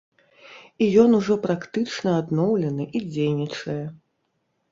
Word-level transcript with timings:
І 0.83 0.87
ён 1.01 1.09
ужо 1.17 1.35
практычна 1.43 2.15
адноўлены 2.21 2.83
і 3.01 3.01
дзейнічае. 3.13 3.79